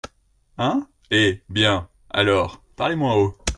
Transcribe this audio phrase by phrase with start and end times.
[0.57, 0.87] Hein!…
[1.11, 1.43] eh!
[1.49, 3.37] bien, alors, parlez moins haut!